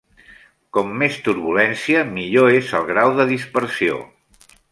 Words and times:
Com 0.77 0.93
més 1.01 1.17
turbulència, 1.27 2.01
millor 2.17 2.51
és 2.61 2.73
el 2.81 2.89
grau 2.93 3.13
de 3.21 3.29
dispersió. 3.35 4.03